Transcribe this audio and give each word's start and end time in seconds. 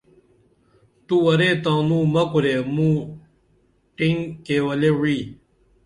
تو 1.05 1.15
ورے 1.25 1.49
تانوں 1.63 2.05
مہ 2.13 2.23
کُرے 2.31 2.55
موں 2.73 2.97
ٹینگ 3.95 4.21
کیولے 4.45 4.89
وعی 4.99 5.19